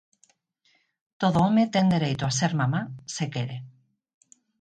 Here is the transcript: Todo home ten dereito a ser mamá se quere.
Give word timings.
Todo 1.21 1.37
home 1.45 1.63
ten 1.73 1.85
dereito 1.95 2.23
a 2.27 2.35
ser 2.39 2.51
mamá 2.61 2.81
se 3.15 3.25
quere. 3.33 3.57